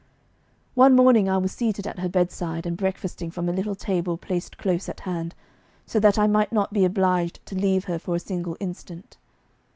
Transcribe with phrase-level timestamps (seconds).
[0.73, 4.57] One morning I was seated at her bedside, and breakfasting from a little table placed
[4.57, 5.35] close at hand,
[5.85, 9.17] so that I might not be obliged to leave her for a single instant.